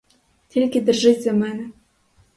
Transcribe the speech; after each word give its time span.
Тільки 0.47 0.81
держись 0.81 1.23
за 1.23 1.33
мене! 1.33 1.71